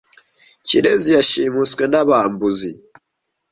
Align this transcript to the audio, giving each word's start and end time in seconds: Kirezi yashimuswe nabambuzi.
Kirezi 0.67 1.09
yashimuswe 1.17 1.83
nabambuzi. 1.91 2.71